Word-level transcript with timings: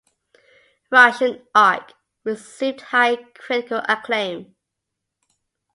"Russian 0.89 1.45
Ark" 1.53 1.93
received 2.23 2.81
high 2.81 3.17
critical 3.17 3.83
acclaim. 3.87 4.55